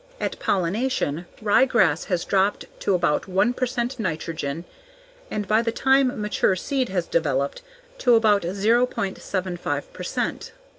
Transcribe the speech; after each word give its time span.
At 0.19 0.39
pollination 0.39 1.27
ryegrass 1.43 2.05
has 2.05 2.25
dropped 2.25 2.65
to 2.79 2.95
about 2.95 3.29
l 3.29 3.53
percent 3.53 3.99
nitrogen 3.99 4.65
and 5.29 5.47
by 5.47 5.61
the 5.61 5.71
time 5.71 6.19
mature 6.19 6.55
seed 6.55 6.89
has 6.89 7.05
developed, 7.05 7.61
to 7.99 8.15
about 8.15 8.41
0.75 8.41 9.83
percent. 9.93 10.53